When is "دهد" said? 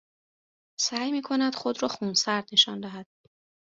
2.79-3.07